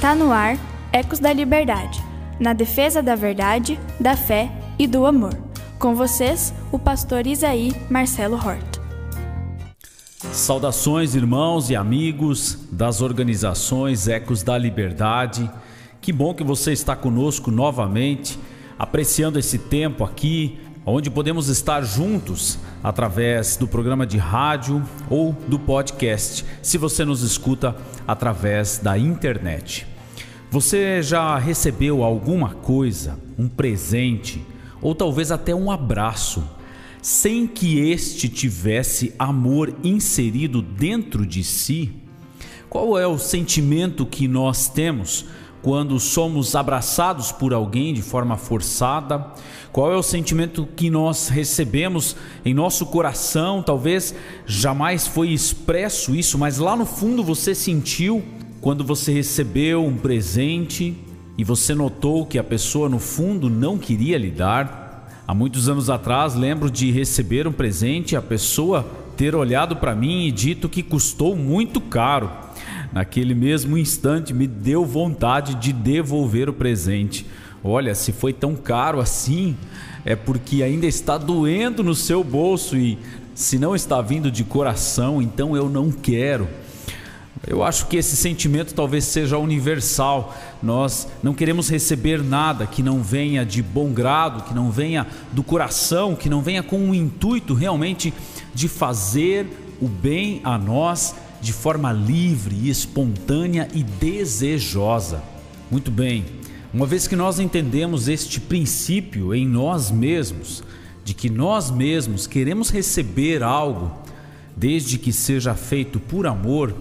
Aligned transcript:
Está 0.00 0.14
no 0.14 0.32
ar 0.32 0.56
Ecos 0.94 1.18
da 1.18 1.30
Liberdade, 1.30 2.02
na 2.40 2.54
defesa 2.54 3.02
da 3.02 3.14
verdade, 3.14 3.78
da 4.00 4.16
fé 4.16 4.50
e 4.78 4.86
do 4.86 5.04
amor. 5.04 5.36
Com 5.78 5.94
vocês, 5.94 6.54
o 6.72 6.78
pastor 6.78 7.26
Isaí 7.26 7.74
Marcelo 7.90 8.36
Hort. 8.36 8.80
Saudações, 10.32 11.14
irmãos 11.14 11.68
e 11.68 11.76
amigos 11.76 12.66
das 12.72 13.02
organizações 13.02 14.08
Ecos 14.08 14.42
da 14.42 14.56
Liberdade. 14.56 15.50
Que 16.00 16.14
bom 16.14 16.32
que 16.32 16.42
você 16.42 16.72
está 16.72 16.96
conosco 16.96 17.50
novamente, 17.50 18.38
apreciando 18.78 19.38
esse 19.38 19.58
tempo 19.58 20.02
aqui, 20.02 20.58
onde 20.90 21.10
podemos 21.10 21.48
estar 21.48 21.82
juntos 21.82 22.58
através 22.82 23.56
do 23.56 23.68
programa 23.68 24.06
de 24.06 24.18
rádio 24.18 24.82
ou 25.08 25.32
do 25.46 25.58
podcast, 25.58 26.44
se 26.62 26.76
você 26.76 27.04
nos 27.04 27.22
escuta 27.22 27.76
através 28.06 28.78
da 28.78 28.98
internet. 28.98 29.86
Você 30.50 31.00
já 31.00 31.38
recebeu 31.38 32.02
alguma 32.02 32.50
coisa, 32.50 33.18
um 33.38 33.48
presente 33.48 34.44
ou 34.82 34.94
talvez 34.94 35.30
até 35.30 35.54
um 35.54 35.70
abraço, 35.70 36.42
sem 37.00 37.46
que 37.46 37.78
este 37.78 38.28
tivesse 38.28 39.14
amor 39.18 39.72
inserido 39.84 40.60
dentro 40.60 41.24
de 41.24 41.44
si? 41.44 41.92
Qual 42.68 42.98
é 42.98 43.06
o 43.06 43.18
sentimento 43.18 44.04
que 44.04 44.26
nós 44.26 44.68
temos 44.68 45.26
quando 45.62 45.98
somos 46.00 46.54
abraçados 46.54 47.30
por 47.32 47.52
alguém 47.52 47.92
de 47.92 48.02
forma 48.02 48.36
forçada? 48.36 49.26
Qual 49.72 49.92
é 49.92 49.96
o 49.96 50.02
sentimento 50.02 50.66
que 50.76 50.90
nós 50.90 51.28
recebemos 51.28 52.16
em 52.44 52.52
nosso 52.52 52.86
coração? 52.86 53.62
Talvez 53.62 54.14
jamais 54.46 55.06
foi 55.06 55.28
expresso 55.28 56.14
isso, 56.14 56.36
mas 56.38 56.58
lá 56.58 56.74
no 56.76 56.86
fundo 56.86 57.22
você 57.22 57.54
sentiu 57.54 58.22
quando 58.60 58.84
você 58.84 59.12
recebeu 59.12 59.84
um 59.84 59.96
presente 59.96 60.96
e 61.38 61.44
você 61.44 61.74
notou 61.74 62.26
que 62.26 62.38
a 62.38 62.44
pessoa 62.44 62.88
no 62.88 62.98
fundo 62.98 63.48
não 63.48 63.78
queria 63.78 64.18
lhe 64.18 64.30
dar. 64.30 65.08
Há 65.26 65.34
muitos 65.34 65.68
anos 65.68 65.88
atrás, 65.88 66.34
lembro 66.34 66.70
de 66.70 66.90
receber 66.90 67.46
um 67.46 67.52
presente 67.52 68.12
e 68.12 68.16
a 68.16 68.22
pessoa 68.22 68.84
ter 69.16 69.34
olhado 69.34 69.76
para 69.76 69.94
mim 69.94 70.26
e 70.26 70.32
dito 70.32 70.68
que 70.68 70.82
custou 70.82 71.36
muito 71.36 71.80
caro. 71.80 72.30
Naquele 72.92 73.34
mesmo 73.34 73.78
instante 73.78 74.34
me 74.34 74.46
deu 74.46 74.84
vontade 74.84 75.54
de 75.54 75.72
devolver 75.72 76.48
o 76.48 76.52
presente. 76.52 77.26
Olha, 77.62 77.94
se 77.94 78.12
foi 78.12 78.32
tão 78.32 78.56
caro 78.56 79.00
assim, 79.00 79.56
é 80.04 80.16
porque 80.16 80.62
ainda 80.62 80.86
está 80.86 81.16
doendo 81.16 81.82
no 81.82 81.94
seu 81.94 82.24
bolso 82.24 82.76
e 82.76 82.98
se 83.34 83.58
não 83.58 83.74
está 83.74 84.00
vindo 84.02 84.30
de 84.30 84.44
coração, 84.44 85.22
então 85.22 85.56
eu 85.56 85.68
não 85.68 85.90
quero. 85.90 86.48
Eu 87.46 87.62
acho 87.62 87.86
que 87.86 87.96
esse 87.96 88.16
sentimento 88.16 88.74
talvez 88.74 89.04
seja 89.04 89.38
universal. 89.38 90.34
Nós 90.62 91.08
não 91.22 91.32
queremos 91.32 91.70
receber 91.70 92.22
nada 92.22 92.66
que 92.66 92.82
não 92.82 93.02
venha 93.02 93.46
de 93.46 93.62
bom 93.62 93.92
grado, 93.92 94.42
que 94.44 94.54
não 94.54 94.70
venha 94.70 95.06
do 95.32 95.42
coração, 95.42 96.14
que 96.14 96.28
não 96.28 96.42
venha 96.42 96.62
com 96.62 96.90
o 96.90 96.94
intuito 96.94 97.54
realmente 97.54 98.12
de 98.54 98.68
fazer 98.68 99.46
o 99.80 99.88
bem 99.88 100.40
a 100.44 100.58
nós 100.58 101.14
de 101.40 101.52
forma 101.52 101.92
livre, 101.92 102.68
espontânea 102.68 103.68
e 103.74 103.82
desejosa. 103.82 105.22
Muito 105.70 105.90
bem, 105.90 106.24
uma 106.72 106.86
vez 106.86 107.06
que 107.06 107.16
nós 107.16 107.38
entendemos 107.38 108.08
este 108.08 108.40
princípio 108.40 109.34
em 109.34 109.46
nós 109.46 109.90
mesmos, 109.90 110.62
de 111.04 111.14
que 111.14 111.30
nós 111.30 111.70
mesmos 111.70 112.26
queremos 112.26 112.70
receber 112.70 113.42
algo, 113.42 113.92
desde 114.56 114.98
que 114.98 115.12
seja 115.12 115.54
feito 115.54 115.98
por 115.98 116.26
amor, 116.26 116.74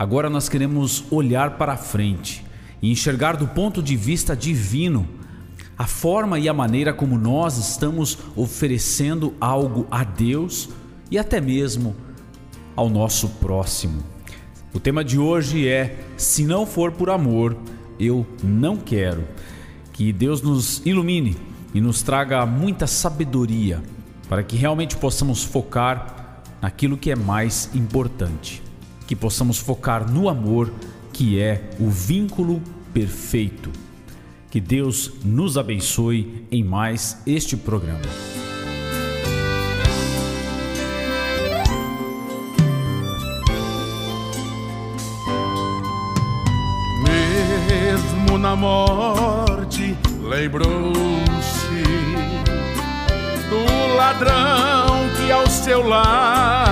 Agora 0.00 0.30
nós 0.30 0.48
queremos 0.48 1.04
olhar 1.10 1.58
para 1.58 1.76
frente 1.76 2.42
e 2.80 2.90
enxergar 2.90 3.36
do 3.36 3.46
ponto 3.46 3.82
de 3.82 3.94
vista 3.96 4.34
divino 4.34 5.06
a 5.76 5.86
forma 5.86 6.38
e 6.38 6.48
a 6.48 6.54
maneira 6.54 6.94
como 6.94 7.18
nós 7.18 7.58
estamos 7.58 8.16
oferecendo 8.34 9.34
algo 9.38 9.86
a 9.90 10.02
Deus 10.02 10.70
e 11.10 11.18
até 11.18 11.38
mesmo 11.38 11.94
ao 12.80 12.88
nosso 12.88 13.28
próximo. 13.28 14.02
O 14.72 14.80
tema 14.80 15.04
de 15.04 15.18
hoje 15.18 15.68
é: 15.68 15.98
se 16.16 16.44
não 16.44 16.64
for 16.64 16.92
por 16.92 17.10
amor, 17.10 17.56
eu 17.98 18.26
não 18.42 18.76
quero. 18.76 19.24
Que 19.92 20.12
Deus 20.12 20.40
nos 20.40 20.80
ilumine 20.86 21.36
e 21.74 21.80
nos 21.80 22.02
traga 22.02 22.46
muita 22.46 22.86
sabedoria 22.86 23.82
para 24.28 24.42
que 24.42 24.56
realmente 24.56 24.96
possamos 24.96 25.44
focar 25.44 26.42
naquilo 26.62 26.96
que 26.96 27.10
é 27.10 27.16
mais 27.16 27.68
importante 27.74 28.62
que 29.10 29.16
possamos 29.16 29.58
focar 29.58 30.08
no 30.08 30.28
amor, 30.28 30.72
que 31.12 31.40
é 31.40 31.68
o 31.80 31.90
vínculo 31.90 32.62
perfeito. 32.94 33.68
Que 34.48 34.60
Deus 34.60 35.10
nos 35.24 35.58
abençoe 35.58 36.46
em 36.48 36.62
mais 36.62 37.20
este 37.26 37.56
programa. 37.56 38.29
Morte, 48.60 49.96
lembrou-se 50.22 51.82
do 53.48 53.96
ladrão 53.96 55.08
que 55.16 55.32
ao 55.32 55.46
seu 55.46 55.88
lado 55.88 56.69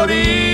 As 0.00 0.49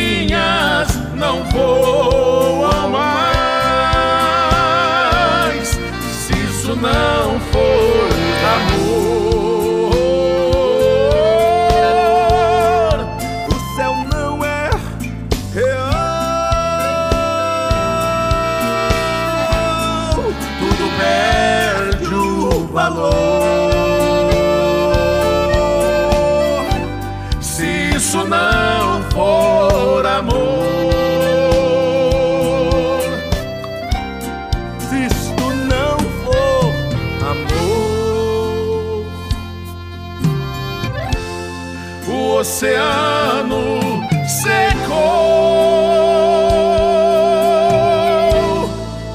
oceano 42.57 43.79
secou. 44.27 44.87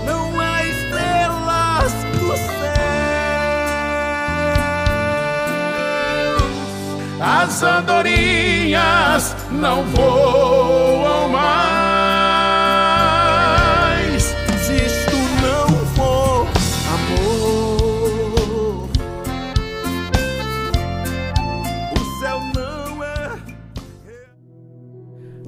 Não 0.05 0.39
há 0.39 0.63
estrelas 0.63 1.91
no 2.21 2.37
céu. 2.37 2.51
As 7.19 7.63
andorinhas 7.63 9.35
não 9.49 9.83
voam 9.85 10.10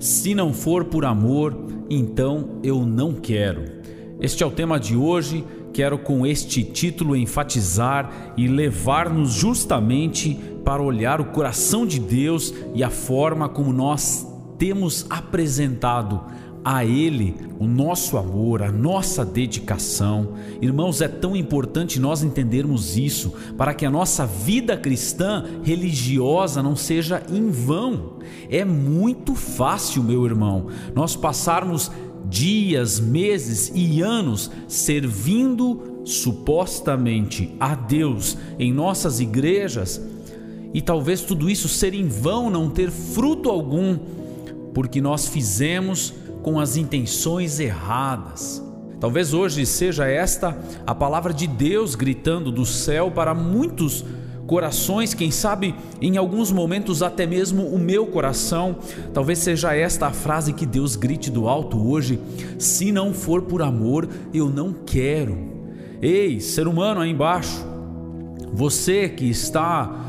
Se 0.03 0.35
não 0.35 0.51
for 0.51 0.83
por 0.83 1.05
amor, 1.05 1.55
então 1.89 2.59
eu 2.61 2.85
não 2.85 3.13
quero. 3.13 3.63
Este 4.19 4.43
é 4.43 4.45
o 4.45 4.51
tema 4.51 4.77
de 4.77 4.97
hoje 4.97 5.45
quero 5.71 5.97
com 5.97 6.25
este 6.25 6.61
título 6.61 7.15
enfatizar 7.15 8.33
e 8.35 8.45
levar-nos 8.45 9.31
justamente 9.31 10.37
para 10.65 10.83
olhar 10.83 11.21
o 11.21 11.31
coração 11.31 11.85
de 11.85 12.01
Deus 12.01 12.53
e 12.75 12.83
a 12.83 12.89
forma 12.89 13.47
como 13.47 13.71
nós 13.71 14.27
temos 14.57 15.05
apresentado 15.09 16.19
a 16.63 16.85
Ele 16.85 17.35
o 17.59 17.67
nosso 17.67 18.17
amor, 18.17 18.61
a 18.61 18.71
nossa 18.71 19.25
dedicação. 19.25 20.33
Irmãos, 20.61 21.01
é 21.01 21.07
tão 21.07 21.35
importante 21.35 21.99
nós 21.99 22.23
entendermos 22.23 22.97
isso 22.97 23.33
para 23.57 23.73
que 23.73 23.85
a 23.85 23.91
nossa 23.91 24.25
vida 24.25 24.77
cristã 24.77 25.45
religiosa 25.63 26.63
não 26.63 26.75
seja 26.75 27.23
em 27.29 27.49
vão. 27.49 28.19
É 28.49 28.63
muito 28.63 29.35
fácil, 29.35 30.03
meu 30.03 30.25
irmão, 30.25 30.67
nós 30.93 31.15
passarmos 31.15 31.91
dias, 32.25 32.99
meses 32.99 33.71
e 33.75 34.01
anos 34.01 34.49
servindo 34.67 36.01
supostamente 36.05 37.53
a 37.59 37.75
Deus 37.75 38.37
em 38.57 38.73
nossas 38.73 39.19
igrejas 39.19 40.01
e 40.73 40.81
talvez 40.81 41.21
tudo 41.21 41.49
isso 41.49 41.69
ser 41.69 41.93
em 41.93 42.07
vão, 42.07 42.49
não 42.49 42.69
ter 42.69 42.89
fruto 42.89 43.49
algum, 43.49 43.97
porque 44.73 44.99
nós 44.99 45.27
fizemos 45.27 46.13
com 46.43 46.59
as 46.59 46.77
intenções 46.77 47.59
erradas. 47.59 48.61
Talvez 48.99 49.33
hoje 49.33 49.65
seja 49.65 50.05
esta 50.05 50.55
a 50.85 50.93
palavra 50.93 51.33
de 51.33 51.47
Deus 51.47 51.95
gritando 51.95 52.51
do 52.51 52.65
céu 52.65 53.09
para 53.09 53.33
muitos 53.33 54.05
corações, 54.45 55.13
quem 55.13 55.31
sabe 55.31 55.73
em 56.01 56.17
alguns 56.17 56.51
momentos 56.51 57.01
até 57.01 57.25
mesmo 57.25 57.65
o 57.67 57.79
meu 57.79 58.05
coração. 58.05 58.77
Talvez 59.13 59.39
seja 59.39 59.73
esta 59.73 60.07
a 60.07 60.11
frase 60.11 60.53
que 60.53 60.65
Deus 60.65 60.95
grite 60.95 61.31
do 61.31 61.47
alto 61.47 61.89
hoje: 61.89 62.19
se 62.59 62.91
não 62.91 63.13
for 63.13 63.41
por 63.43 63.61
amor, 63.61 64.07
eu 64.33 64.49
não 64.49 64.73
quero. 64.85 65.37
Ei, 66.01 66.39
ser 66.39 66.67
humano 66.67 66.99
aí 66.99 67.11
embaixo, 67.11 67.65
você 68.51 69.07
que 69.07 69.29
está 69.29 70.01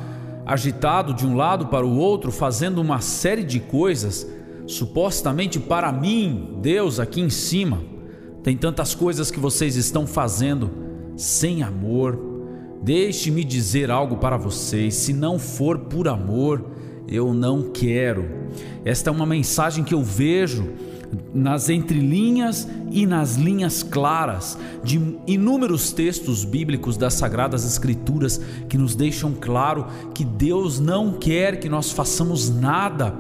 agitado 0.44 1.14
de 1.14 1.24
um 1.26 1.36
lado 1.36 1.66
para 1.66 1.86
o 1.86 1.96
outro, 1.96 2.30
fazendo 2.30 2.80
uma 2.80 3.00
série 3.00 3.44
de 3.44 3.60
coisas, 3.60 4.26
supostamente 4.66 5.58
para 5.58 5.92
mim, 5.92 6.58
Deus 6.60 6.98
aqui 6.98 7.20
em 7.20 7.30
cima. 7.30 7.82
Tem 8.42 8.56
tantas 8.56 8.94
coisas 8.94 9.30
que 9.30 9.40
vocês 9.40 9.76
estão 9.76 10.06
fazendo 10.06 10.70
sem 11.16 11.62
amor. 11.62 12.18
Deixe-me 12.82 13.42
dizer 13.42 13.90
algo 13.90 14.16
para 14.16 14.36
vocês: 14.36 14.94
se 14.94 15.12
não 15.12 15.38
for 15.38 15.78
por 15.78 16.08
amor, 16.08 16.64
eu 17.08 17.32
não 17.32 17.70
quero. 17.70 18.28
Esta 18.84 19.10
é 19.10 19.12
uma 19.12 19.26
mensagem 19.26 19.82
que 19.82 19.94
eu 19.94 20.02
vejo 20.02 20.68
nas 21.32 21.68
entrelinhas 21.68 22.68
e 22.90 23.06
nas 23.06 23.36
linhas 23.36 23.82
claras 23.82 24.58
de 24.82 25.00
inúmeros 25.26 25.92
textos 25.92 26.44
bíblicos 26.44 26.96
das 26.96 27.14
Sagradas 27.14 27.64
Escrituras 27.64 28.40
que 28.68 28.76
nos 28.76 28.94
deixam 28.96 29.32
claro 29.32 29.86
que 30.12 30.24
Deus 30.24 30.80
não 30.80 31.12
quer 31.12 31.60
que 31.60 31.68
nós 31.68 31.92
façamos 31.92 32.50
nada 32.50 33.14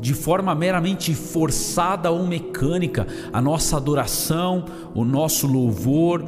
de 0.00 0.14
forma 0.14 0.54
meramente 0.54 1.14
forçada 1.14 2.10
ou 2.10 2.26
mecânica, 2.26 3.06
a 3.32 3.40
nossa 3.40 3.76
adoração, 3.76 4.64
o 4.94 5.04
nosso 5.04 5.46
louvor, 5.46 6.24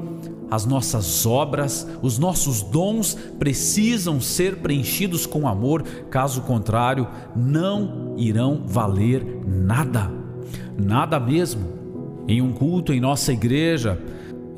as 0.50 0.66
nossas 0.66 1.24
obras, 1.24 1.88
os 2.02 2.18
nossos 2.18 2.60
dons 2.60 3.16
precisam 3.38 4.20
ser 4.20 4.56
preenchidos 4.56 5.24
com 5.24 5.48
amor, 5.48 5.82
caso 6.10 6.42
contrário, 6.42 7.08
não 7.34 8.14
irão 8.18 8.62
valer 8.66 9.24
nada, 9.46 10.10
nada 10.78 11.18
mesmo. 11.18 11.80
Em 12.28 12.42
um 12.42 12.52
culto 12.52 12.92
em 12.92 13.00
nossa 13.00 13.32
igreja, 13.32 13.98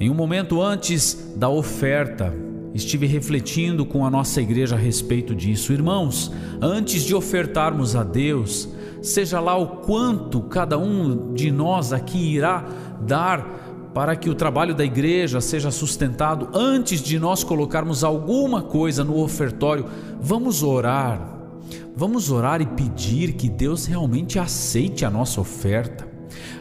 em 0.00 0.10
um 0.10 0.14
momento 0.14 0.60
antes 0.60 1.32
da 1.36 1.48
oferta, 1.48 2.34
estive 2.74 3.06
refletindo 3.06 3.86
com 3.86 4.04
a 4.04 4.10
nossa 4.10 4.42
igreja 4.42 4.74
a 4.74 4.78
respeito 4.78 5.32
disso. 5.32 5.72
Irmãos, 5.72 6.32
antes 6.60 7.04
de 7.04 7.14
ofertarmos 7.14 7.94
a 7.94 8.02
Deus, 8.02 8.68
seja 9.04 9.38
lá 9.40 9.56
o 9.56 9.78
quanto 9.78 10.40
cada 10.40 10.78
um 10.78 11.34
de 11.34 11.50
nós 11.50 11.92
aqui 11.92 12.18
irá 12.18 12.64
dar 13.00 13.64
para 13.94 14.16
que 14.16 14.28
o 14.28 14.34
trabalho 14.34 14.74
da 14.74 14.84
igreja 14.84 15.40
seja 15.40 15.70
sustentado, 15.70 16.48
antes 16.52 17.00
de 17.00 17.16
nós 17.18 17.44
colocarmos 17.44 18.02
alguma 18.02 18.60
coisa 18.60 19.04
no 19.04 19.22
ofertório, 19.22 19.86
vamos 20.20 20.64
orar. 20.64 21.32
Vamos 21.96 22.28
orar 22.28 22.60
e 22.60 22.66
pedir 22.66 23.34
que 23.34 23.48
Deus 23.48 23.86
realmente 23.86 24.36
aceite 24.36 25.04
a 25.04 25.10
nossa 25.10 25.40
oferta. 25.40 26.08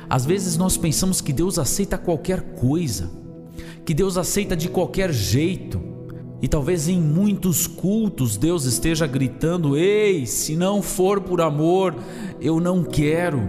Às 0.07 0.25
vezes 0.25 0.57
nós 0.57 0.77
pensamos 0.77 1.21
que 1.21 1.33
Deus 1.33 1.57
aceita 1.57 1.97
qualquer 1.97 2.53
coisa, 2.53 3.09
que 3.83 3.95
Deus 3.95 4.15
aceita 4.15 4.55
de 4.55 4.69
qualquer 4.69 5.11
jeito. 5.11 5.81
E 6.43 6.47
talvez 6.49 6.89
em 6.89 6.99
muitos 6.99 7.67
cultos 7.67 8.35
Deus 8.35 8.65
esteja 8.65 9.07
gritando: 9.07 9.77
Ei, 9.77 10.25
se 10.25 10.57
não 10.57 10.81
for 10.81 11.21
por 11.21 11.39
amor, 11.39 11.95
eu 12.41 12.59
não 12.59 12.83
quero. 12.83 13.41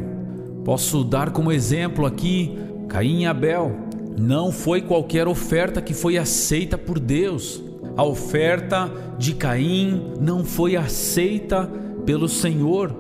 Posso 0.64 1.02
dar 1.02 1.32
como 1.32 1.50
exemplo 1.50 2.06
aqui 2.06 2.56
Caim 2.88 3.22
e 3.22 3.26
Abel. 3.26 3.72
Não 4.16 4.52
foi 4.52 4.80
qualquer 4.80 5.26
oferta 5.26 5.82
que 5.82 5.92
foi 5.92 6.16
aceita 6.16 6.78
por 6.78 7.00
Deus. 7.00 7.60
A 7.96 8.04
oferta 8.04 8.88
de 9.18 9.34
Caim 9.34 10.12
não 10.20 10.44
foi 10.44 10.76
aceita 10.76 11.68
pelo 12.06 12.28
Senhor. 12.28 12.94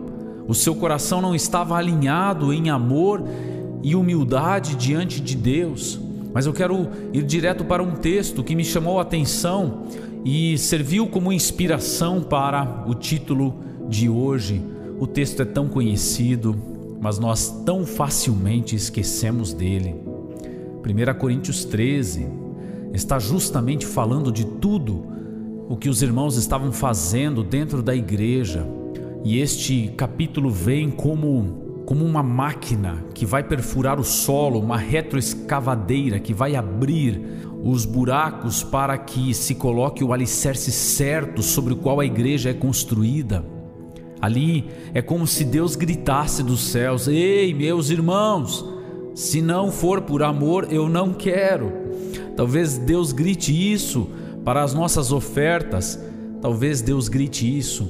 O 0.48 0.54
seu 0.54 0.74
coração 0.74 1.22
não 1.22 1.36
estava 1.36 1.76
alinhado 1.76 2.52
em 2.52 2.68
amor 2.68 3.22
e 3.80 3.94
humildade 3.94 4.74
diante 4.74 5.20
de 5.20 5.36
Deus. 5.36 6.00
Mas 6.34 6.46
eu 6.46 6.52
quero 6.52 6.88
ir 7.12 7.22
direto 7.22 7.64
para 7.64 7.80
um 7.80 7.92
texto 7.92 8.42
que 8.42 8.56
me 8.56 8.64
chamou 8.64 8.98
a 8.98 9.02
atenção 9.02 9.84
e 10.24 10.58
serviu 10.58 11.06
como 11.06 11.32
inspiração 11.32 12.20
para 12.20 12.84
o 12.88 12.94
título 12.94 13.54
de 13.88 14.08
hoje. 14.08 14.60
O 14.98 15.06
texto 15.06 15.42
é 15.42 15.44
tão 15.44 15.68
conhecido, 15.68 16.56
mas 17.00 17.20
nós 17.20 17.62
tão 17.64 17.86
facilmente 17.86 18.74
esquecemos 18.74 19.52
dele. 19.52 19.94
1 20.84 21.18
Coríntios 21.18 21.64
13 21.64 22.26
está 22.92 23.20
justamente 23.20 23.86
falando 23.86 24.32
de 24.32 24.44
tudo 24.44 25.06
o 25.68 25.76
que 25.76 25.88
os 25.88 26.02
irmãos 26.02 26.36
estavam 26.36 26.72
fazendo 26.72 27.44
dentro 27.44 27.80
da 27.80 27.94
igreja. 27.94 28.66
E 29.22 29.38
este 29.38 29.92
capítulo 29.96 30.50
vem 30.50 30.90
como 30.90 31.63
como 31.84 32.04
uma 32.04 32.22
máquina 32.22 33.04
que 33.14 33.26
vai 33.26 33.42
perfurar 33.42 34.00
o 34.00 34.04
solo, 34.04 34.60
uma 34.60 34.76
retroescavadeira 34.76 36.18
que 36.18 36.32
vai 36.32 36.56
abrir 36.56 37.20
os 37.62 37.84
buracos 37.84 38.62
para 38.62 38.96
que 38.98 39.32
se 39.32 39.54
coloque 39.54 40.04
o 40.04 40.12
alicerce 40.12 40.70
certo 40.70 41.42
sobre 41.42 41.72
o 41.72 41.76
qual 41.76 42.00
a 42.00 42.04
igreja 42.04 42.50
é 42.50 42.54
construída. 42.54 43.44
Ali 44.20 44.70
é 44.94 45.02
como 45.02 45.26
se 45.26 45.44
Deus 45.44 45.76
gritasse 45.76 46.42
dos 46.42 46.60
céus: 46.60 47.08
Ei, 47.08 47.52
meus 47.52 47.90
irmãos, 47.90 48.64
se 49.14 49.42
não 49.42 49.70
for 49.70 50.02
por 50.02 50.22
amor, 50.22 50.68
eu 50.70 50.88
não 50.88 51.12
quero. 51.12 51.72
Talvez 52.36 52.78
Deus 52.78 53.12
grite 53.12 53.52
isso 53.52 54.08
para 54.44 54.62
as 54.62 54.74
nossas 54.74 55.12
ofertas, 55.12 55.98
talvez 56.40 56.82
Deus 56.82 57.08
grite 57.08 57.58
isso 57.58 57.84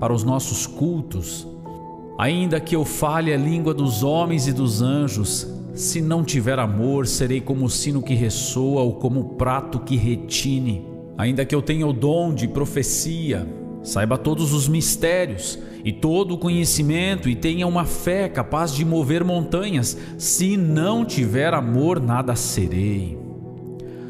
para 0.00 0.12
os 0.12 0.24
nossos 0.24 0.66
cultos, 0.66 1.46
Ainda 2.20 2.60
que 2.60 2.76
eu 2.76 2.84
fale 2.84 3.32
a 3.32 3.36
língua 3.38 3.72
dos 3.72 4.02
homens 4.02 4.46
e 4.46 4.52
dos 4.52 4.82
anjos, 4.82 5.50
se 5.72 6.02
não 6.02 6.22
tiver 6.22 6.58
amor, 6.58 7.06
serei 7.06 7.40
como 7.40 7.64
o 7.64 7.70
sino 7.70 8.02
que 8.02 8.12
ressoa 8.12 8.82
ou 8.82 8.96
como 8.96 9.20
o 9.20 9.28
prato 9.36 9.80
que 9.80 9.96
retine. 9.96 10.86
Ainda 11.16 11.46
que 11.46 11.54
eu 11.54 11.62
tenha 11.62 11.86
o 11.86 11.94
dom 11.94 12.34
de 12.34 12.46
profecia, 12.46 13.48
saiba 13.82 14.18
todos 14.18 14.52
os 14.52 14.68
mistérios 14.68 15.58
e 15.82 15.94
todo 15.94 16.34
o 16.34 16.38
conhecimento 16.38 17.26
e 17.26 17.34
tenha 17.34 17.66
uma 17.66 17.86
fé 17.86 18.28
capaz 18.28 18.74
de 18.74 18.84
mover 18.84 19.24
montanhas, 19.24 19.96
se 20.18 20.58
não 20.58 21.06
tiver 21.06 21.54
amor, 21.54 21.98
nada 22.02 22.36
serei. 22.36 23.18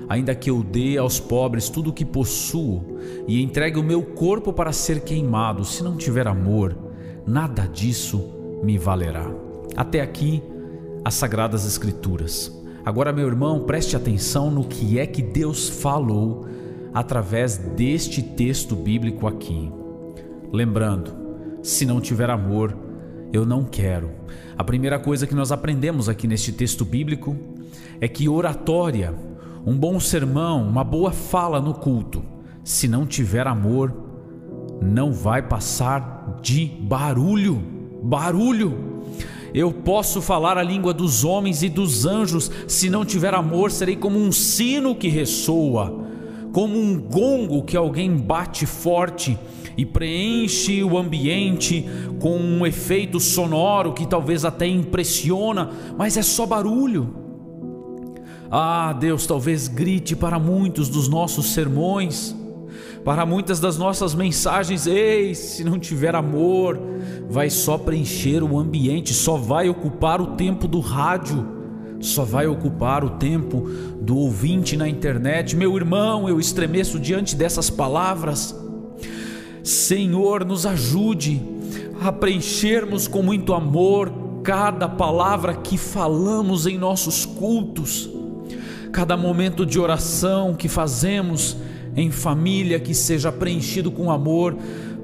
Ainda 0.09 0.35
que 0.35 0.51
eu 0.51 0.65
dê 0.65 0.99
aos 0.99 1.21
pobres 1.21 1.69
tudo 1.69 1.91
o 1.91 1.93
que 1.93 2.05
possuo 2.05 2.99
e 3.29 3.41
entregue 3.41 3.79
o 3.79 3.85
meu 3.85 4.03
corpo 4.03 4.53
para 4.53 4.73
ser 4.73 5.03
queimado, 5.03 5.65
se 5.65 5.85
não 5.85 5.97
tiver 5.97 6.27
amor, 6.27 6.90
nada 7.27 7.67
disso 7.67 8.61
me 8.63 8.77
valerá. 8.79 9.31
Até 9.77 10.01
aqui, 10.01 10.43
as 11.05 11.15
Sagradas 11.15 11.67
Escrituras. 11.67 12.57
Agora, 12.85 13.13
meu 13.13 13.27
irmão, 13.27 13.61
preste 13.61 13.97
atenção 13.97 14.51
no 14.51 14.65
que 14.65 14.99
é 14.99 15.07
que 15.07 15.23
Deus 15.23 15.69
falou 15.69 16.47
através 16.93 17.57
deste 17.57 18.23
texto 18.23 18.75
bíblico 18.75 19.27
aqui. 19.27 19.71
Lembrando, 20.53 21.13
se 21.63 21.87
não 21.87 22.01
tiver 22.01 22.31
amor, 22.31 22.77
eu 23.33 23.47
não 23.47 23.65
quero. 23.65 24.11
A 24.57 24.65
primeira 24.65 24.99
coisa 24.99 25.27
que 25.27 25.35
nós 25.35 25.53
aprendemos 25.53 26.09
aqui 26.09 26.27
neste 26.27 26.53
texto 26.53 26.85
bíblico 26.85 27.37
é 28.01 28.09
que 28.09 28.29
oratória, 28.29 29.15
um 29.65 29.77
bom 29.77 30.01
sermão, 30.01 30.67
uma 30.67 30.83
boa 30.83 31.13
fala 31.13 31.61
no 31.61 31.75
culto, 31.75 32.23
se 32.65 32.89
não 32.89 33.07
tiver 33.07 33.47
amor, 33.47 33.95
não 34.83 35.13
vai 35.13 35.43
passar 35.43 36.20
de 36.43 36.67
barulho. 36.67 37.63
Barulho. 38.03 38.91
Eu 39.53 39.73
posso 39.73 40.23
falar 40.23 40.57
a 40.57 40.63
língua 40.63 40.95
dos 40.95 41.25
homens 41.25 41.63
e 41.63 41.69
dos 41.69 42.07
anjos, 42.07 42.51
se 42.69 42.89
não 42.89 43.05
tiver 43.05 43.35
amor, 43.35 43.71
serei 43.71 43.97
como 43.97 44.19
um 44.19 44.31
sino 44.31 44.95
que 44.95 45.09
ressoa, 45.09 46.07
como 46.53 46.79
um 46.79 47.01
gongo 47.01 47.65
que 47.65 47.77
alguém 47.77 48.17
bate 48.17 48.65
forte 48.65 49.37
e 49.77 49.85
preenche 49.85 50.85
o 50.85 50.97
ambiente 50.97 51.85
com 52.21 52.37
um 52.37 52.67
efeito 52.67 53.19
sonoro 53.19 53.93
que 53.93 54.07
talvez 54.07 54.45
até 54.45 54.67
impressiona, 54.67 55.71
mas 55.97 56.17
é 56.17 56.23
só 56.23 56.47
barulho. 56.47 57.15
Ah, 58.51 58.93
Deus 58.93 59.27
talvez 59.27 59.69
grite 59.69 60.15
para 60.17 60.39
muitos 60.39 60.89
dos 60.89 61.09
nossos 61.09 61.47
sermões, 61.53 62.37
para 63.05 63.25
muitas 63.25 63.59
das 63.59 63.79
nossas 63.79 64.15
mensagens, 64.15 64.87
ei, 64.87 65.35
se 65.35 65.65
não 65.65 65.79
tiver 65.79 66.15
amor, 66.15 66.79
vai 67.29 67.49
só 67.49 67.79
preencher 67.79 68.43
o 68.43 68.59
ambiente, 68.59 69.15
só 69.15 69.37
vai 69.37 69.69
ocupar 69.69 70.21
o 70.21 70.37
tempo 70.37 70.69
do 70.69 70.81
rádio, 70.81 71.47
só 71.99 72.25
vai 72.25 72.47
ocupar 72.47 73.03
o 73.03 73.11
tempo 73.11 73.69
do 74.01 74.17
ouvinte 74.17 74.77
na 74.77 74.89
internet. 74.89 75.57
Meu 75.57 75.75
irmão, 75.77 76.29
eu 76.29 76.39
estremeço 76.39 76.99
diante 76.99 77.35
dessas 77.35 77.71
palavras. 77.71 78.55
Senhor, 79.63 80.45
nos 80.45 80.67
ajude 80.67 81.41
a 82.03 82.13
preenchermos 82.13 83.09
com 83.09 83.23
muito 83.23 83.55
amor 83.55 84.13
cada 84.43 84.89
palavra 84.89 85.55
que 85.55 85.77
falamos 85.77 86.67
em 86.67 86.79
nossos 86.79 87.25
cultos, 87.25 88.11
cada 88.93 89.17
momento 89.17 89.65
de 89.65 89.79
oração 89.79 90.55
que 90.55 90.69
fazemos 90.69 91.57
em 91.97 92.11
família 92.11 92.79
que 92.79 92.95
seja 92.95 93.33
preenchido 93.33 93.91
com 93.91 94.11
amor, 94.11 94.57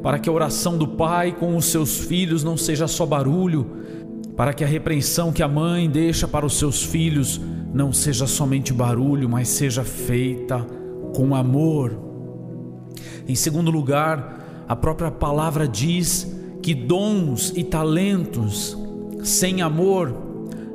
para 0.03 0.19
que 0.19 0.29
a 0.29 0.33
oração 0.33 0.79
do 0.79 0.87
pai 0.87 1.33
com 1.33 1.57
os 1.57 1.67
seus 1.67 1.99
filhos 1.99 2.45
não 2.45 2.57
seja 2.57 2.87
só 2.87 3.05
barulho, 3.05 3.67
para 4.37 4.53
que 4.53 4.63
a 4.63 4.67
repreensão 4.67 5.33
que 5.33 5.43
a 5.43 5.49
mãe 5.49 5.89
deixa 5.89 6.29
para 6.29 6.47
os 6.47 6.59
seus 6.59 6.83
filhos 6.83 7.41
não 7.73 7.93
seja 7.93 8.27
somente 8.27 8.73
barulho, 8.73 9.29
mas 9.29 9.49
seja 9.49 9.83
feita 9.83 10.65
com 11.15 11.35
amor. 11.35 11.99
Em 13.27 13.35
segundo 13.35 13.71
lugar, 13.71 14.65
a 14.69 14.77
própria 14.77 15.11
palavra 15.11 15.67
diz 15.67 16.35
que 16.63 16.75
dons 16.75 17.53
e 17.57 17.65
talentos 17.65 18.77
sem 19.23 19.63
amor 19.63 20.15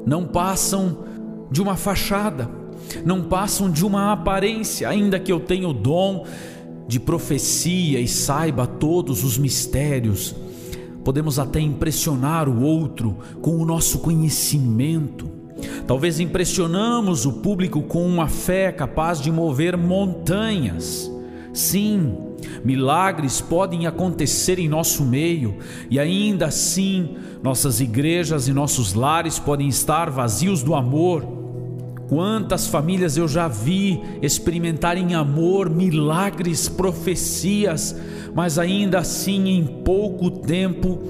não 0.06 0.26
passam 0.26 1.06
de 1.50 1.62
uma 1.62 1.76
fachada 1.76 2.61
não 3.06 3.24
passam 3.24 3.70
de 3.70 3.86
uma 3.86 4.12
aparência, 4.12 4.88
ainda 4.88 5.20
que 5.20 5.32
eu 5.32 5.40
tenha 5.40 5.68
o 5.68 5.74
dom 5.74 6.26
de 6.88 7.00
profecia 7.00 8.00
e 8.00 8.08
saiba 8.08 8.68
todos 8.68 9.24
os 9.24 9.38
mistérios. 9.38 10.36
Podemos 11.04 11.40
até 11.40 11.60
impressionar 11.60 12.48
o 12.48 12.62
outro 12.62 13.18
com 13.42 13.58
o 13.58 13.66
nosso 13.66 14.00
conhecimento. 14.00 15.32
Talvez 15.88 16.20
impressionamos 16.20 17.26
o 17.26 17.34
público 17.34 17.82
com 17.84 18.06
uma 18.06 18.28
fé 18.28 18.72
capaz 18.72 19.20
de 19.22 19.32
mover 19.32 19.78
montanhas. 19.78 21.12
Sim, 21.54 22.16
milagres 22.64 23.42
podem 23.42 23.88
acontecer 23.88 24.60
em 24.60 24.70
nosso 24.70 25.04
meio 25.04 25.58
e 25.90 26.00
ainda 26.00 26.48
assim 26.48 27.16
nossas 27.42 27.80
igrejas 27.80 28.48
e 28.48 28.54
nossos 28.54 28.94
lares 28.94 29.40
podem 29.40 29.68
estar 29.68 30.10
vazios 30.10 30.62
do 30.62 30.76
amor 30.76 31.41
Quantas 32.12 32.68
famílias 32.68 33.16
eu 33.16 33.26
já 33.26 33.48
vi 33.48 34.02
experimentarem 34.22 35.16
amor, 35.16 35.70
milagres, 35.70 36.68
profecias, 36.68 37.96
mas 38.36 38.60
ainda 38.60 39.00
assim 39.00 39.48
em 39.48 39.66
pouco 39.66 40.30
tempo 40.30 41.02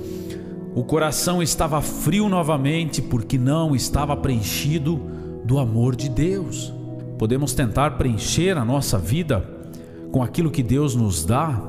o 0.76 0.84
coração 0.84 1.42
estava 1.42 1.82
frio 1.82 2.30
novamente 2.30 3.02
porque 3.02 3.36
não 3.36 3.76
estava 3.76 4.16
preenchido 4.16 5.02
do 5.44 5.58
amor 5.58 5.96
de 5.96 6.08
Deus. 6.08 6.72
Podemos 7.18 7.56
tentar 7.56 7.98
preencher 7.98 8.56
a 8.56 8.64
nossa 8.64 9.00
vida 9.00 9.44
com 10.12 10.22
aquilo 10.22 10.52
que 10.52 10.62
Deus 10.62 10.94
nos 10.94 11.26
dá, 11.26 11.60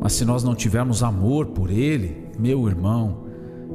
mas 0.00 0.12
se 0.12 0.24
nós 0.24 0.44
não 0.44 0.54
tivermos 0.54 1.02
amor 1.02 1.46
por 1.46 1.68
Ele, 1.68 2.28
meu 2.38 2.68
irmão, 2.68 3.24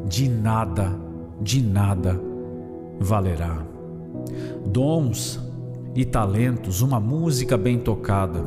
de 0.08 0.29
nada, 0.29 0.98
de 1.41 1.62
nada 1.62 2.17
valerá 3.01 3.68
dons 4.65 5.39
e 5.95 6.05
talentos, 6.05 6.81
uma 6.81 6.99
música 6.99 7.57
bem 7.57 7.79
tocada, 7.79 8.43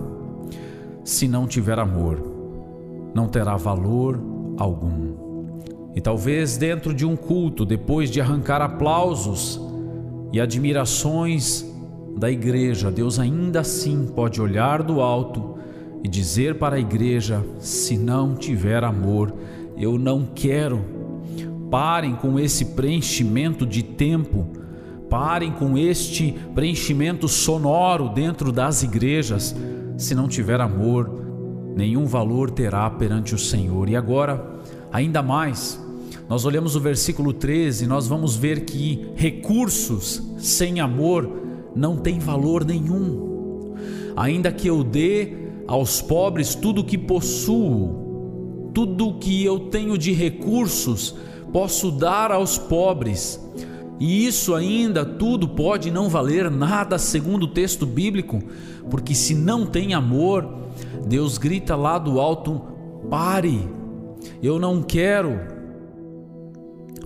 se 1.04 1.26
não 1.26 1.47
tiver 1.47 1.78
amor, 1.78 2.23
não 3.14 3.28
terá 3.28 3.57
valor 3.57 4.21
algum. 4.57 5.12
E 5.95 6.00
talvez 6.00 6.57
dentro 6.57 6.95
de 6.95 7.04
um 7.04 7.16
culto, 7.16 7.66
depois 7.66 8.11
de 8.11 8.21
arrancar 8.21 8.62
aplausos 8.62 9.61
e 10.33 10.40
admirações 10.40 11.66
da 12.16 12.31
igreja, 12.31 12.90
Deus 12.90 13.19
ainda 13.19 13.61
assim 13.61 14.07
pode 14.07 14.40
olhar 14.40 14.83
do 14.83 15.00
alto 15.00 15.57
e 16.02 16.09
dizer 16.09 16.59
para 16.59 16.76
a 16.76 16.81
igreja: 16.81 17.45
se 17.59 17.99
não 17.99 18.35
tiver 18.35 18.83
amor, 18.85 19.35
eu 19.76 19.99
não 19.99 20.26
quero. 20.35 21.02
Parem 21.71 22.14
com 22.14 22.38
esse 22.38 22.66
preenchimento 22.66 23.66
de 23.66 23.83
tempo 23.83 24.62
Parem 25.12 25.52
com 25.52 25.76
este 25.76 26.35
preenchimento 26.54 27.28
sonoro 27.28 28.09
dentro 28.09 28.50
das 28.50 28.83
igrejas. 28.83 29.54
Se 29.99 30.14
não 30.14 30.26
tiver 30.26 30.59
amor, 30.59 31.75
nenhum 31.76 32.07
valor 32.07 32.50
terá 32.50 32.88
perante 32.88 33.35
o 33.35 33.38
Senhor. 33.38 33.90
E 33.90 33.95
agora, 33.95 34.42
ainda 34.90 35.23
mais, 35.23 35.78
nós 36.31 36.47
olhamos 36.47 36.76
o 36.76 36.81
versículo 36.81 37.35
13 37.35 37.85
e 37.85 37.87
nós 37.87 38.09
vamos 38.09 38.37
ver 38.37 38.64
que 38.64 39.07
recursos 39.14 40.23
sem 40.38 40.81
amor 40.81 41.31
não 41.76 41.99
têm 41.99 42.19
valor 42.19 42.64
nenhum. 42.64 43.75
Ainda 44.16 44.50
que 44.50 44.66
eu 44.66 44.83
dê 44.83 45.35
aos 45.69 46.00
pobres 46.00 46.54
tudo 46.54 46.81
o 46.81 46.85
que 46.85 46.97
possuo, 46.97 48.71
tudo 48.73 49.09
o 49.09 49.19
que 49.19 49.45
eu 49.45 49.59
tenho 49.59 49.99
de 49.99 50.11
recursos, 50.11 51.14
posso 51.52 51.90
dar 51.90 52.33
aos 52.33 52.57
pobres, 52.57 53.38
e 54.01 54.27
isso 54.27 54.55
ainda 54.55 55.05
tudo 55.05 55.49
pode 55.49 55.91
não 55.91 56.09
valer 56.09 56.51
nada 56.51 56.99
segundo 56.99 57.45
o 57.45 57.49
texto 57.49 57.87
bíblico, 57.87 58.43
porque 58.91 59.15
se 59.15 59.35
não 59.35 59.67
tem 59.67 59.95
amor, 59.95 60.49
Deus 61.07 61.39
grita 61.39 61.77
lá 61.77 61.99
do 61.99 62.21
alto: 62.21 62.61
pare, 63.09 63.69
eu 64.43 64.59
não 64.59 64.83
quero. 64.83 65.39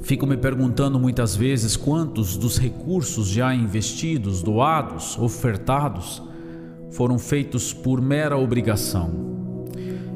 Fico 0.02 0.26
me 0.26 0.36
perguntando 0.36 1.00
muitas 1.00 1.34
vezes 1.34 1.76
quantos 1.76 2.36
dos 2.36 2.58
recursos 2.58 3.26
já 3.26 3.52
investidos, 3.52 4.40
doados, 4.40 5.18
ofertados, 5.18 6.22
foram 6.92 7.18
feitos 7.18 7.72
por 7.72 8.00
mera 8.00 8.38
obrigação. 8.38 9.10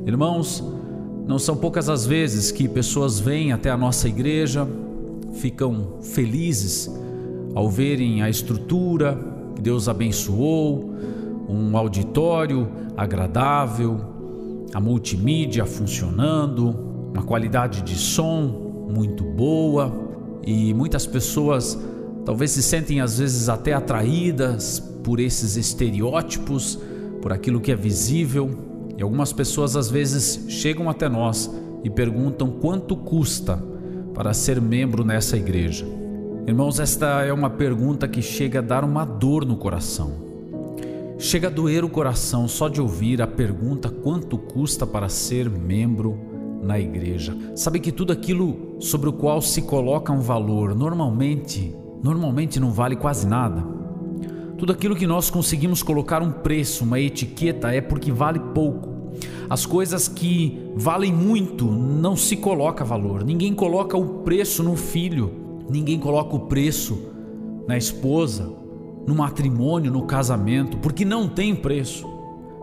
Irmãos, 0.07 0.63
não 1.27 1.39
são 1.39 1.57
poucas 1.57 1.89
as 1.89 2.07
vezes 2.07 2.51
que 2.51 2.69
pessoas 2.69 3.19
vêm 3.19 3.53
até 3.53 3.69
a 3.69 3.77
nossa 3.77 4.09
igreja, 4.09 4.67
ficam 5.33 5.99
felizes 6.03 6.91
ao 7.55 7.69
verem 7.69 8.23
a 8.23 8.31
estrutura 8.31 9.19
que 9.55 9.63
Deus 9.63 9.89
abençoou, 9.89 10.95
um 11.49 11.77
auditório 11.77 12.69
agradável, 12.97 14.01
a 14.73 14.81
multimídia 14.81 15.67
funcionando, 15.67 16.69
uma 17.13 17.23
qualidade 17.23 17.83
de 17.83 17.97
som 17.97 18.87
muito 18.89 19.25
boa 19.25 19.93
e 20.47 20.73
muitas 20.73 21.07
pessoas 21.07 21.79
talvez 22.25 22.53
se 22.53 22.63
sentem 22.63 23.01
às 23.01 23.19
vezes 23.19 23.49
até 23.49 23.73
atraídas 23.73 24.79
por 25.03 25.19
esses 25.19 25.57
estereótipos, 25.57 26.79
por 27.21 27.33
aquilo 27.33 27.61
que 27.61 27.73
é 27.73 27.77
visível. 27.77 28.51
E 28.97 29.03
algumas 29.03 29.33
pessoas 29.33 29.77
às 29.77 29.91
vezes 29.91 30.45
chegam 30.49 30.89
até 30.89 31.09
nós 31.09 31.51
e 31.83 31.91
perguntam 31.91 32.51
quanto 32.51 32.95
custa 32.97 33.70
para 34.15 34.35
ser 34.35 34.61
membro 34.61 35.05
nessa 35.05 35.37
igreja? 35.37 35.87
Irmãos, 36.47 36.81
esta 36.81 37.23
é 37.23 37.33
uma 37.33 37.51
pergunta 37.51 38.09
que 38.09 38.23
chega 38.23 38.59
a 38.59 38.63
dar 38.63 38.85
uma 38.85 39.05
dor 39.05 39.45
no 39.45 39.57
coração. 39.57 40.13
Chega 41.19 41.49
a 41.49 41.51
doer 41.51 41.85
o 41.85 41.89
coração 41.89 42.49
só 42.49 42.69
de 42.69 42.81
ouvir 42.81 43.21
a 43.21 43.27
pergunta 43.27 43.91
quanto 43.91 44.39
custa 44.39 44.87
para 44.87 45.09
ser 45.09 45.51
membro 45.51 46.19
na 46.63 46.79
igreja. 46.81 47.37
Sabe 47.55 47.79
que 47.79 47.93
tudo 47.93 48.13
aquilo 48.13 48.77
sobre 48.81 49.09
o 49.09 49.13
qual 49.13 49.43
se 49.43 49.63
coloca 49.63 50.13
um 50.13 50.21
valor 50.21 50.75
normalmente, 50.75 51.75
normalmente 52.03 52.59
não 52.59 52.71
vale 52.71 52.97
quase 52.97 53.27
nada. 53.27 53.63
Tudo 54.57 54.73
aquilo 54.73 54.97
que 54.97 55.07
nós 55.07 55.31
conseguimos 55.31 55.83
colocar 55.83 56.23
um 56.23 56.33
preço, 56.33 56.85
uma 56.85 57.01
etiqueta 57.01 57.73
é 57.73 57.81
porque 57.81 58.11
vale 58.13 58.39
pouco. 58.39 58.90
As 59.51 59.67
coisas 59.67 60.07
que 60.07 60.71
valem 60.77 61.13
muito 61.13 61.65
não 61.67 62.15
se 62.15 62.37
coloca 62.37 62.85
valor. 62.85 63.25
Ninguém 63.25 63.53
coloca 63.53 63.97
o 63.97 64.21
preço 64.21 64.63
no 64.63 64.77
filho, 64.77 65.33
ninguém 65.69 65.99
coloca 65.99 66.37
o 66.37 66.47
preço 66.47 66.97
na 67.67 67.77
esposa, 67.77 68.49
no 69.05 69.15
matrimônio, 69.15 69.91
no 69.91 70.03
casamento, 70.03 70.77
porque 70.77 71.05
não 71.05 71.29
tem 71.29 71.53
preço. 71.55 72.07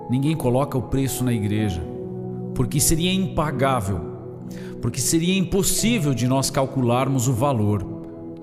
Ninguém 0.10 0.34
coloca 0.34 0.78
o 0.78 0.84
preço 0.84 1.26
na 1.26 1.34
igreja, 1.34 1.86
porque 2.56 2.80
seria 2.80 3.14
impagável. 3.14 4.16
porque 4.82 5.02
seria 5.02 5.38
impossível 5.38 6.14
de 6.14 6.28
nós 6.28 6.50
calcularmos 6.50 7.28
o 7.28 7.34
valor 7.34 7.86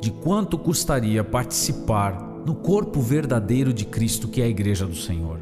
de 0.00 0.10
quanto 0.10 0.58
custaria 0.58 1.22
participar 1.24 2.42
no 2.44 2.54
corpo 2.54 3.00
verdadeiro 3.00 3.72
de 3.72 3.84
Cristo, 3.84 4.28
que 4.28 4.42
é 4.42 4.44
a 4.44 4.48
Igreja 4.48 4.84
do 4.84 4.96
Senhor. 4.96 5.40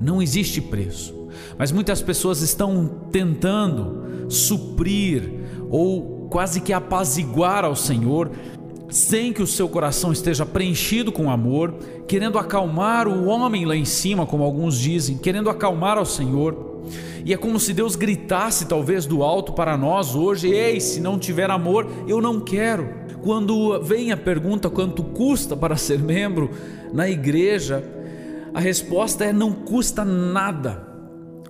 Não 0.00 0.22
existe 0.22 0.60
preço, 0.60 1.14
mas 1.58 1.72
muitas 1.72 2.02
pessoas 2.02 2.42
estão 2.42 2.86
tentando 3.10 4.28
suprir 4.28 5.30
ou 5.70 6.28
quase 6.30 6.60
que 6.60 6.72
apaziguar 6.72 7.64
ao 7.64 7.74
Senhor 7.74 8.30
sem 8.90 9.32
que 9.32 9.42
o 9.42 9.46
seu 9.46 9.68
coração 9.68 10.12
esteja 10.12 10.46
preenchido 10.46 11.12
com 11.12 11.30
amor, 11.30 11.74
querendo 12.06 12.38
acalmar 12.38 13.06
o 13.06 13.26
homem 13.26 13.66
lá 13.66 13.76
em 13.76 13.84
cima, 13.84 14.26
como 14.26 14.42
alguns 14.42 14.78
dizem, 14.78 15.18
querendo 15.18 15.50
acalmar 15.50 15.98
ao 15.98 16.06
Senhor. 16.06 16.82
E 17.24 17.34
é 17.34 17.36
como 17.36 17.60
se 17.60 17.74
Deus 17.74 17.96
gritasse, 17.96 18.66
talvez 18.66 19.04
do 19.04 19.22
alto 19.22 19.52
para 19.52 19.76
nós 19.76 20.14
hoje: 20.14 20.48
Ei, 20.48 20.80
se 20.80 21.00
não 21.00 21.18
tiver 21.18 21.50
amor, 21.50 21.86
eu 22.06 22.20
não 22.22 22.40
quero. 22.40 22.88
Quando 23.22 23.78
vem 23.82 24.10
a 24.10 24.16
pergunta 24.16 24.70
quanto 24.70 25.02
custa 25.02 25.54
para 25.56 25.76
ser 25.76 25.98
membro 25.98 26.50
na 26.92 27.08
igreja, 27.08 27.84
a 28.54 28.60
resposta 28.60 29.24
é: 29.24 29.32
não 29.32 29.52
custa 29.52 30.02
nada 30.04 30.87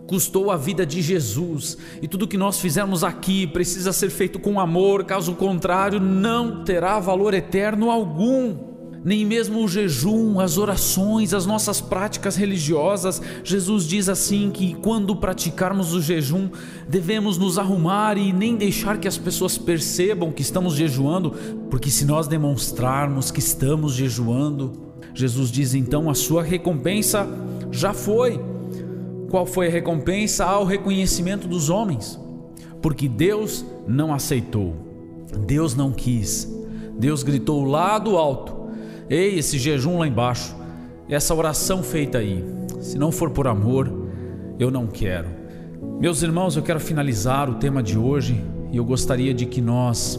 custou 0.08 0.50
a 0.50 0.56
vida 0.56 0.86
de 0.86 1.02
Jesus, 1.02 1.76
e 2.00 2.08
tudo 2.08 2.26
que 2.26 2.38
nós 2.38 2.58
fizermos 2.58 3.04
aqui 3.04 3.46
precisa 3.46 3.92
ser 3.92 4.08
feito 4.08 4.38
com 4.38 4.58
amor, 4.58 5.04
caso 5.04 5.34
contrário, 5.34 6.00
não 6.00 6.64
terá 6.64 6.98
valor 6.98 7.34
eterno 7.34 7.90
algum. 7.90 8.56
Nem 9.04 9.24
mesmo 9.24 9.62
o 9.62 9.68
jejum, 9.68 10.40
as 10.40 10.56
orações, 10.56 11.32
as 11.34 11.44
nossas 11.46 11.80
práticas 11.80 12.36
religiosas. 12.36 13.22
Jesus 13.44 13.86
diz 13.86 14.08
assim 14.08 14.50
que 14.50 14.74
quando 14.74 15.14
praticarmos 15.14 15.92
o 15.92 16.00
jejum, 16.00 16.48
devemos 16.88 17.36
nos 17.36 17.58
arrumar 17.58 18.16
e 18.16 18.32
nem 18.32 18.56
deixar 18.56 18.98
que 18.98 19.06
as 19.06 19.18
pessoas 19.18 19.58
percebam 19.58 20.32
que 20.32 20.42
estamos 20.42 20.74
jejuando, 20.74 21.32
porque 21.70 21.90
se 21.90 22.06
nós 22.06 22.26
demonstrarmos 22.26 23.30
que 23.30 23.40
estamos 23.40 23.92
jejuando, 23.92 24.72
Jesus 25.14 25.50
diz 25.50 25.74
então 25.74 26.08
a 26.08 26.14
sua 26.14 26.42
recompensa 26.42 27.28
já 27.70 27.92
foi 27.92 28.57
qual 29.28 29.44
foi 29.44 29.68
a 29.68 29.70
recompensa 29.70 30.44
ao 30.44 30.64
reconhecimento 30.64 31.47
dos 31.47 31.68
homens? 31.68 32.18
Porque 32.80 33.08
Deus 33.08 33.64
não 33.87 34.12
aceitou, 34.12 34.75
Deus 35.47 35.75
não 35.75 35.92
quis, 35.92 36.50
Deus 36.99 37.23
gritou 37.23 37.64
lá 37.64 37.99
do 37.99 38.16
alto: 38.16 38.70
Ei, 39.08 39.38
esse 39.38 39.58
jejum 39.58 39.99
lá 39.99 40.08
embaixo, 40.08 40.56
essa 41.08 41.35
oração 41.35 41.82
feita 41.82 42.18
aí, 42.18 42.44
se 42.80 42.99
não 42.99 43.12
for 43.12 43.30
por 43.30 43.47
amor, 43.47 43.92
eu 44.58 44.70
não 44.70 44.87
quero. 44.87 45.28
Meus 46.00 46.23
irmãos, 46.23 46.56
eu 46.56 46.62
quero 46.62 46.80
finalizar 46.80 47.50
o 47.50 47.56
tema 47.56 47.82
de 47.82 47.99
hoje 47.99 48.42
e 48.73 48.76
eu 48.76 48.85
gostaria 48.85 49.35
de 49.35 49.47
que 49.47 49.61
nós 49.61 50.18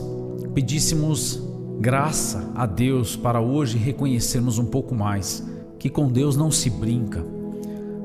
pedíssemos 0.53 1.41
graça 1.79 2.51
a 2.55 2.65
Deus 2.65 3.15
para 3.15 3.39
hoje 3.39 3.77
reconhecermos 3.77 4.59
um 4.59 4.65
pouco 4.65 4.93
mais 4.93 5.47
que 5.77 5.89
com 5.89 6.11
Deus 6.11 6.35
não 6.35 6.51
se 6.51 6.69
brinca 6.69 7.38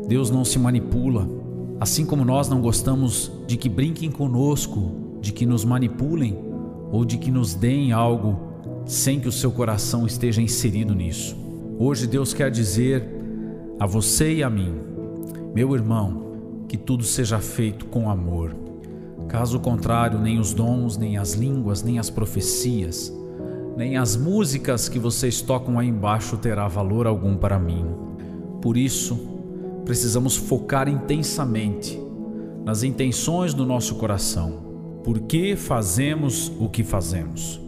Deus 0.09 0.31
não 0.31 0.45
se 0.45 0.59
manipula, 0.59 1.29
assim 1.81 2.05
como 2.05 2.25
nós 2.25 2.49
não 2.49 2.61
gostamos 2.61 3.33
de 3.47 3.57
que 3.57 3.69
brinquem 3.69 4.11
conosco, 4.11 5.19
de 5.21 5.33
que 5.33 5.47
nos 5.47 5.65
manipulem 5.65 6.39
ou 6.93 7.05
de 7.05 7.17
que 7.17 7.31
nos 7.31 7.55
deem 7.55 7.93
algo 7.93 8.39
sem 8.87 9.19
que 9.19 9.29
o 9.29 9.33
seu 9.33 9.51
coração 9.51 10.07
esteja 10.07 10.43
inserido 10.43 10.95
nisso. 10.95 11.37
Hoje 11.79 12.07
Deus 12.07 12.35
quer 12.35 12.51
dizer 12.51 13.09
a 13.81 13.87
você 13.87 14.35
e 14.35 14.43
a 14.43 14.51
mim, 14.51 14.75
meu 15.55 15.75
irmão, 15.75 16.25
que 16.69 16.77
tudo 16.77 17.03
seja 17.03 17.39
feito 17.39 17.87
com 17.87 18.11
amor. 18.11 18.55
Caso 19.29 19.59
contrário, 19.59 20.21
nem 20.21 20.39
os 20.39 20.53
dons, 20.53 20.97
nem 20.97 21.17
as 21.17 21.33
línguas, 21.33 21.83
nem 21.83 21.99
as 21.99 22.11
profecias, 22.11 23.13
nem 23.77 23.97
as 23.97 24.17
músicas 24.17 24.89
que 24.89 24.99
vocês 24.99 25.41
tocam 25.41 25.79
aí 25.79 25.89
embaixo 25.89 26.37
terá 26.37 26.69
valor 26.69 27.07
algum 27.07 27.37
para 27.37 27.59
mim. 27.59 27.85
Por 28.61 28.77
isso, 28.77 29.34
precisamos 29.85 30.37
focar 30.37 30.89
intensamente 30.89 32.01
nas 32.65 32.83
intenções 32.83 33.53
do 33.53 33.67
nosso 33.67 33.97
coração. 33.97 34.65
Por 35.05 35.21
que 35.21 35.55
fazemos 35.55 36.51
o 36.59 36.69
que 36.69 36.83
fazemos? 36.83 37.61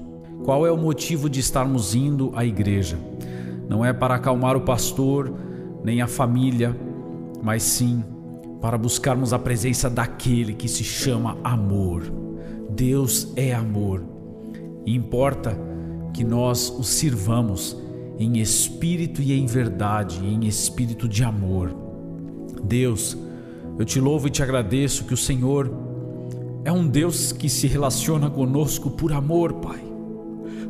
Qual 0.44 0.66
é 0.66 0.70
o 0.70 0.76
motivo 0.76 1.28
de 1.28 1.40
estarmos 1.40 1.94
indo 1.94 2.32
à 2.34 2.44
igreja? 2.44 2.98
Não 3.68 3.84
é 3.84 3.92
para 3.92 4.14
acalmar 4.14 4.56
o 4.56 4.62
pastor, 4.62 5.32
nem 5.84 6.00
a 6.00 6.06
família, 6.06 6.74
mas 7.42 7.62
sim 7.62 8.02
para 8.60 8.78
buscarmos 8.78 9.32
a 9.32 9.38
presença 9.38 9.90
daquele 9.90 10.54
que 10.54 10.68
se 10.68 10.82
chama 10.82 11.36
amor. 11.44 12.10
Deus 12.70 13.32
é 13.36 13.52
amor. 13.52 14.02
E 14.86 14.94
importa 14.94 15.58
que 16.14 16.24
nós 16.24 16.70
o 16.70 16.82
sirvamos 16.82 17.76
em 18.18 18.38
espírito 18.38 19.20
e 19.20 19.32
em 19.32 19.44
verdade, 19.44 20.24
em 20.24 20.46
espírito 20.46 21.06
de 21.06 21.22
amor. 21.22 21.85
Deus, 22.66 23.16
eu 23.78 23.84
te 23.84 24.00
louvo 24.00 24.26
e 24.26 24.30
te 24.30 24.42
agradeço 24.42 25.04
que 25.04 25.14
o 25.14 25.16
Senhor 25.16 25.70
é 26.64 26.72
um 26.72 26.86
Deus 26.86 27.30
que 27.30 27.48
se 27.48 27.68
relaciona 27.68 28.28
conosco 28.28 28.90
por 28.90 29.12
amor, 29.12 29.54
Pai. 29.54 29.84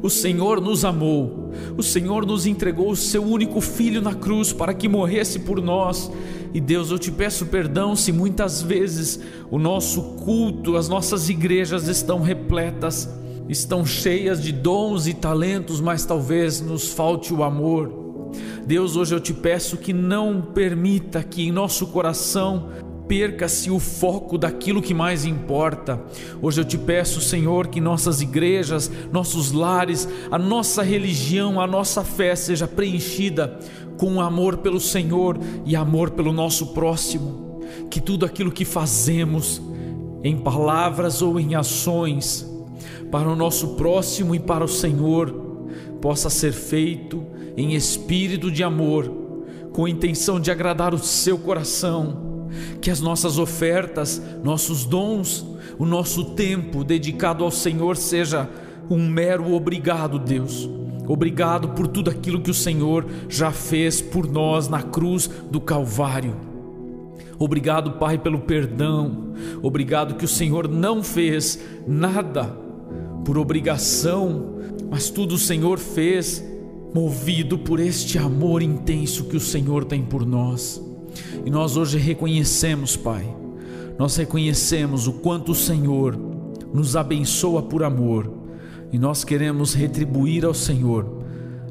O 0.02 0.10
Senhor 0.10 0.60
nos 0.60 0.84
amou, 0.84 1.50
o 1.76 1.82
Senhor 1.82 2.26
nos 2.26 2.44
entregou 2.44 2.90
o 2.90 2.96
seu 2.96 3.24
único 3.24 3.62
filho 3.62 4.02
na 4.02 4.14
cruz 4.14 4.52
para 4.52 4.74
que 4.74 4.88
morresse 4.88 5.38
por 5.38 5.62
nós. 5.62 6.12
E 6.52 6.60
Deus, 6.60 6.90
eu 6.90 6.98
te 6.98 7.10
peço 7.10 7.46
perdão 7.46 7.96
se 7.96 8.12
muitas 8.12 8.60
vezes 8.60 9.18
o 9.50 9.58
nosso 9.58 10.02
culto, 10.02 10.76
as 10.76 10.88
nossas 10.88 11.30
igrejas 11.30 11.88
estão 11.88 12.20
repletas, 12.20 13.08
estão 13.48 13.86
cheias 13.86 14.42
de 14.42 14.52
dons 14.52 15.06
e 15.06 15.14
talentos, 15.14 15.80
mas 15.80 16.04
talvez 16.04 16.60
nos 16.60 16.88
falte 16.92 17.32
o 17.32 17.42
amor. 17.42 18.05
Deus, 18.66 18.96
hoje 18.96 19.14
eu 19.14 19.20
te 19.20 19.32
peço 19.32 19.76
que 19.76 19.92
não 19.92 20.42
permita 20.42 21.22
que 21.22 21.46
em 21.46 21.52
nosso 21.52 21.86
coração 21.86 22.70
perca-se 23.06 23.70
o 23.70 23.78
foco 23.78 24.36
daquilo 24.36 24.82
que 24.82 24.92
mais 24.92 25.24
importa. 25.24 26.02
Hoje 26.42 26.60
eu 26.60 26.64
te 26.64 26.76
peço, 26.76 27.20
Senhor, 27.20 27.68
que 27.68 27.80
nossas 27.80 28.20
igrejas, 28.20 28.90
nossos 29.12 29.52
lares, 29.52 30.08
a 30.32 30.36
nossa 30.36 30.82
religião, 30.82 31.60
a 31.60 31.66
nossa 31.68 32.02
fé 32.02 32.34
seja 32.34 32.66
preenchida 32.66 33.56
com 33.96 34.20
amor 34.20 34.56
pelo 34.56 34.80
Senhor 34.80 35.38
e 35.64 35.76
amor 35.76 36.10
pelo 36.10 36.32
nosso 36.32 36.74
próximo. 36.74 37.60
Que 37.88 38.00
tudo 38.00 38.26
aquilo 38.26 38.50
que 38.50 38.64
fazemos, 38.64 39.62
em 40.24 40.36
palavras 40.36 41.22
ou 41.22 41.38
em 41.38 41.54
ações, 41.54 42.44
para 43.12 43.28
o 43.28 43.36
nosso 43.36 43.76
próximo 43.76 44.34
e 44.34 44.40
para 44.40 44.64
o 44.64 44.68
Senhor, 44.68 45.30
possa 46.00 46.28
ser 46.28 46.52
feito 46.52 47.35
em 47.56 47.74
espírito 47.74 48.50
de 48.50 48.62
amor, 48.62 49.10
com 49.72 49.84
a 49.84 49.90
intenção 49.90 50.38
de 50.38 50.50
agradar 50.50 50.94
o 50.94 50.98
seu 50.98 51.38
coração. 51.38 52.48
Que 52.80 52.90
as 52.90 53.00
nossas 53.00 53.38
ofertas, 53.38 54.22
nossos 54.42 54.84
dons, 54.84 55.44
o 55.78 55.84
nosso 55.84 56.24
tempo 56.30 56.84
dedicado 56.84 57.44
ao 57.44 57.50
Senhor 57.50 57.96
seja 57.96 58.48
um 58.88 59.08
mero 59.08 59.52
obrigado, 59.52 60.18
Deus. 60.18 60.68
Obrigado 61.08 61.70
por 61.70 61.86
tudo 61.86 62.10
aquilo 62.10 62.40
que 62.40 62.50
o 62.50 62.54
Senhor 62.54 63.06
já 63.28 63.50
fez 63.50 64.00
por 64.00 64.26
nós 64.26 64.68
na 64.68 64.82
cruz 64.82 65.28
do 65.50 65.60
Calvário. 65.60 66.34
Obrigado, 67.38 67.92
Pai, 67.92 68.18
pelo 68.18 68.40
perdão. 68.40 69.34
Obrigado 69.62 70.14
que 70.14 70.24
o 70.24 70.28
Senhor 70.28 70.68
não 70.68 71.02
fez 71.02 71.60
nada 71.86 72.44
por 73.24 73.36
obrigação, 73.36 74.56
mas 74.90 75.10
tudo 75.10 75.34
o 75.34 75.38
Senhor 75.38 75.78
fez 75.78 76.42
movido 76.94 77.58
por 77.58 77.80
este 77.80 78.18
amor 78.18 78.62
intenso 78.62 79.24
que 79.24 79.36
o 79.36 79.40
Senhor 79.40 79.84
tem 79.84 80.02
por 80.02 80.24
nós. 80.24 80.82
E 81.44 81.50
nós 81.50 81.76
hoje 81.76 81.98
reconhecemos, 81.98 82.96
Pai, 82.96 83.26
nós 83.98 84.16
reconhecemos 84.16 85.06
o 85.06 85.14
quanto 85.14 85.52
o 85.52 85.54
Senhor 85.54 86.18
nos 86.72 86.96
abençoa 86.96 87.62
por 87.62 87.82
amor 87.82 88.30
e 88.92 88.98
nós 88.98 89.24
queremos 89.24 89.74
retribuir 89.74 90.44
ao 90.44 90.54
Senhor 90.54 91.22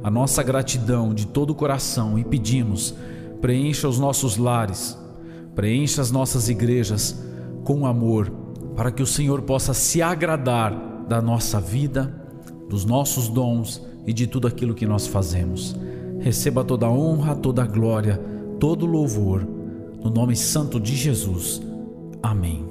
a 0.04 0.10
nossa 0.10 0.44
gratidão 0.44 1.14
de 1.14 1.28
todo 1.28 1.52
o 1.52 1.56
coração 1.56 2.18
e 2.18 2.24
pedimos: 2.24 2.94
preencha 3.42 3.88
os 3.88 4.00
nossos 4.00 4.38
lares, 4.38 4.98
preencha 5.54 6.02
as 6.02 6.12
nossas 6.12 6.50
igrejas 6.50 7.24
com 7.64 7.86
amor, 7.86 8.32
para 8.76 8.92
que 8.92 9.02
o 9.02 9.08
Senhor 9.08 9.42
possa 9.42 9.74
se 9.74 10.02
agradar 10.02 11.06
da 11.08 11.22
nossa 11.22 11.60
vida, 11.60 12.14
dos 12.70 12.86
nossos 12.86 13.28
dons 13.28 13.82
e 14.06 14.14
de 14.14 14.28
tudo 14.28 14.48
aquilo 14.48 14.74
que 14.74 14.86
nós 14.86 15.08
fazemos. 15.08 15.76
Receba 16.20 16.64
toda 16.64 16.86
a 16.86 16.92
honra, 16.92 17.36
toda 17.36 17.64
a 17.64 17.68
glória, 17.68 18.20
todo 18.60 18.84
o 18.84 18.90
louvor, 18.90 19.46
no 20.04 20.10
nome 20.10 20.36
santo 20.36 20.80
de 20.80 20.96
Jesus. 20.96 21.62
Amém. 22.22 22.66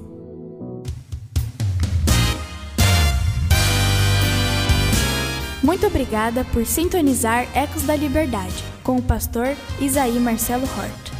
Muito 5.63 5.87
obrigada 5.87 6.45
por 6.53 6.65
sintonizar 6.65 7.47
Ecos 7.57 7.83
da 7.83 7.95
Liberdade 7.95 8.63
com 8.83 8.97
o 8.97 9.01
pastor 9.01 9.55
Isaí 9.81 10.19
Marcelo 10.19 10.63
Hort. 10.63 11.14